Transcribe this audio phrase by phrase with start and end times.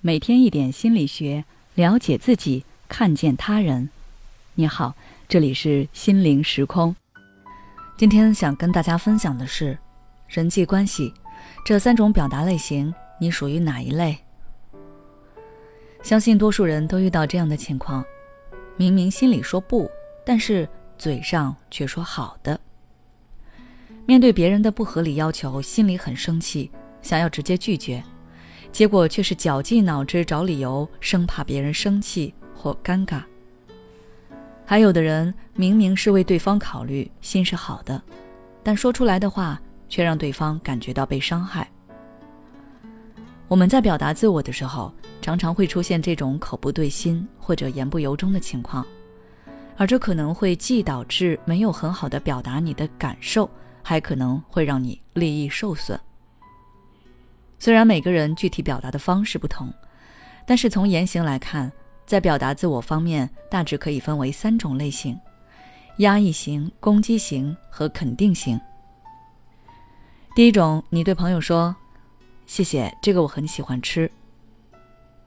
[0.00, 1.44] 每天一点心理学，
[1.74, 3.90] 了解自己，看见他人。
[4.54, 4.94] 你好，
[5.28, 6.94] 这里是心灵时空。
[7.96, 9.76] 今天想跟大家分享的是
[10.28, 11.12] 人际关系
[11.64, 14.16] 这三种表达类型，你属于哪一类？
[16.04, 18.04] 相信多数人都遇到这样的情况：
[18.76, 19.90] 明明心里说不，
[20.24, 22.60] 但是嘴上却说好的。
[24.06, 26.70] 面对别人的不合理要求，心里很生气，
[27.02, 28.00] 想要直接拒绝。
[28.70, 33.22] 结果却是绞尽脑汁找理由，生怕别人生气或尴尬。
[34.64, 38.00] 还有的人明明是为对方考虑，心是好的，
[38.62, 41.68] 但说出来的话却让对方感觉到被伤害。
[43.48, 44.92] 我们在表达自我的时候，
[45.22, 48.86] 常常会出现这种口不对心或者言不由衷的情况，
[49.76, 53.50] 而这可能会既导致没有很好的表达你的感受，
[53.82, 55.98] 还可能会让你利益受损。
[57.60, 59.72] 虽然每个人具体表达的方式不同，
[60.46, 61.70] 但是从言行来看，
[62.06, 65.18] 在表达自我方面，大致可以分为三种类型：
[65.98, 68.60] 压抑型、攻击型和肯定型。
[70.36, 71.74] 第一种，你对朋友说
[72.46, 74.08] ：“谢谢，这个我很喜欢吃。”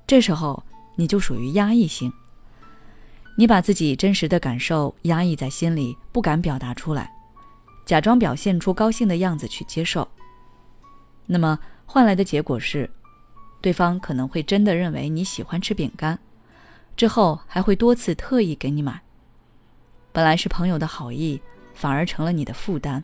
[0.08, 0.64] 这时候
[0.96, 2.12] 你就属于压抑型，
[3.38, 7.12] 你把自己真实的感受压抑在心里，不敢表达出来，
[7.86, 10.08] 假装表现出高兴的样子去接受。
[11.26, 11.60] 那么。
[11.94, 12.90] 换来的结果是，
[13.60, 16.18] 对方可能会真的认为你喜欢吃饼干，
[16.96, 19.02] 之后还会多次特意给你买。
[20.14, 21.42] 本来是朋友的好意，
[21.74, 23.04] 反而成了你的负担。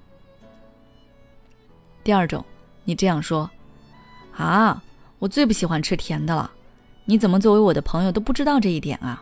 [2.01, 2.45] 第二种，
[2.85, 3.51] 你这样说
[4.37, 4.81] ：“啊，
[5.19, 6.49] 我最不喜欢吃甜的了，
[7.03, 9.21] 你怎么作为我的朋友都不知道这一点啊？”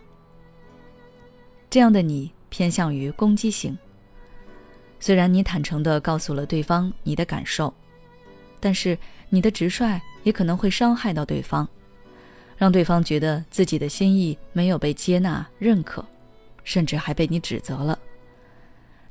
[1.71, 3.75] 这样的你偏向于攻击性。
[4.99, 7.73] 虽然你坦诚的告诉了对方你的感受。
[8.57, 8.97] 但是
[9.35, 11.67] 你的直率也可能会伤害到对方，
[12.55, 16.05] 让对方觉得自己的心意没有被接纳、认可，
[16.63, 17.99] 甚至还被你指责了。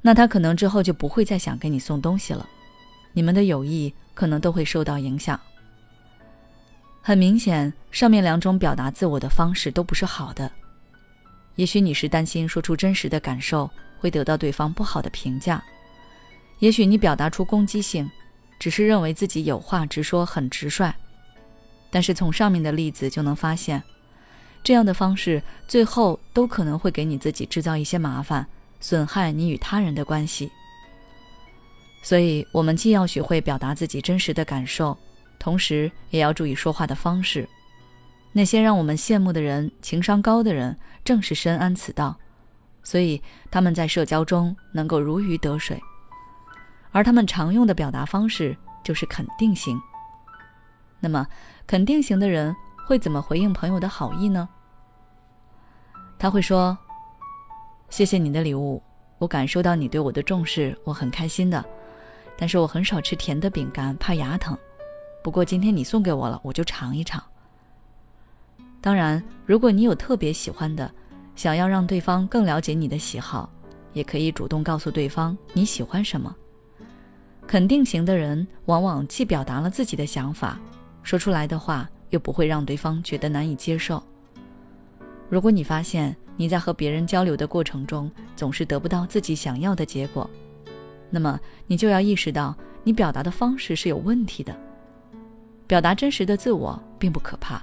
[0.01, 2.49] 那他可能之后就不会再想给你送东西了，
[3.13, 5.39] 你们的友谊可能都会受到影响。
[7.03, 10.51] 很明显，上面两种表达自我的方式都不是好的。
[11.57, 15.63] 也许你是担心说出真实的感受会得到对方不好的评价，
[16.61, 18.11] 也许你表达出攻击性。
[18.59, 20.93] 只是认为自己有话直说，很直率，
[21.91, 23.83] 但是从上面的例子就能发现，
[24.63, 28.47] 这样的方式最后都可能会给你自己制造一些麻烦，
[28.81, 30.51] 损害你与他人的关系。
[32.03, 34.97] 所以，我们既要学会表达自己真实的感受，
[35.39, 37.49] 同时也要注意说话的方式。
[38.33, 42.19] 那些让我们羡慕的人，情商高的人，正是深谙此道，
[42.83, 45.81] 所以他们在社交中能够如鱼得水。
[46.95, 49.79] 而他们常用的表达方式就是肯定型。
[51.01, 51.27] 那么，
[51.67, 52.55] 肯定型的人
[52.87, 54.49] 会怎么回应朋友的好意呢？
[56.19, 56.79] 他会说
[57.91, 58.81] ：“谢谢你的礼物，
[59.19, 61.63] 我感受到你对我的重视，我很开心的。
[62.39, 64.57] 但是我很少吃甜的饼干，怕牙疼。
[65.23, 67.21] 不过今天你送给我了，我就尝一尝。
[68.81, 70.89] 当然，如果你有特别喜欢的，
[71.35, 73.51] 想要让对方更了解你的喜好，
[73.93, 76.33] 也可以主动告诉对方你喜欢什么。”
[77.47, 80.59] 肯定型的人往往既表达了自己的想法，
[81.03, 84.03] 说出来的话又不会让对方觉得难以接受。
[85.29, 90.29] 如果你发现你在和别人交流的过程中总是得不到自己想要的结果，
[91.11, 94.57] 那么你就要意识到你表达的方式是有问题的。
[95.67, 97.63] 表达真实的自我并不可怕，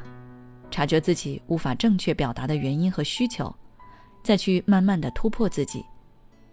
[0.70, 3.54] 察觉自己无法正确表达的原因和需求，
[4.24, 5.86] 再去慢慢的突破自己，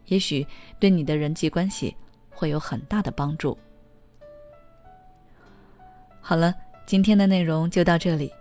[0.06, 0.46] 也许
[0.80, 1.96] 对你的人际关系。
[2.38, 3.58] 会有很大的帮助。
[6.20, 6.54] 好了，
[6.86, 8.32] 今天的内容就到这里。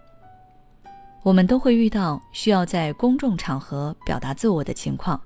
[1.24, 5.20] 我们都会遇到需要在公众场合表达自我的情况，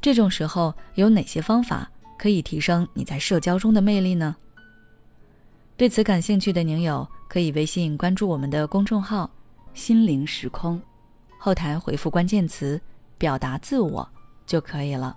[0.00, 4.36] 这种时候有哪些方法可以提升你在社交中的魅力呢？
[5.76, 9.28] 对此感兴趣的宁友可以微信关注我们的公众号
[9.74, 10.80] “心灵时空”，
[11.40, 12.80] 后台回复关键词
[13.18, 14.08] “表达自我”
[14.46, 15.16] 就可以了。